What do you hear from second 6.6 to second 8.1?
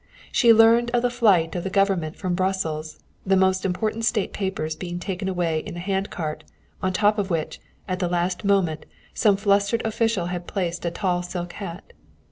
on top of which, at the